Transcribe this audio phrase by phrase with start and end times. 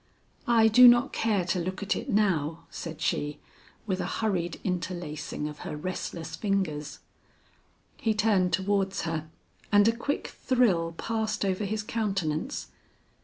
[0.47, 3.37] "I do not care to look at it now," said she,
[3.85, 6.97] with a hurried interlacing of her restless fingers.
[7.97, 9.29] He turned towards her
[9.71, 12.69] and a quick thrill passed over his countenance.